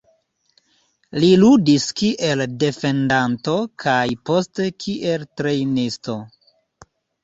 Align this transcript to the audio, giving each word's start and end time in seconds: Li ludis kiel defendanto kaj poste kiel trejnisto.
Li 1.23 1.29
ludis 1.41 1.85
kiel 2.01 2.43
defendanto 2.65 3.57
kaj 3.87 4.01
poste 4.33 4.69
kiel 4.85 5.31
trejnisto. 5.41 6.23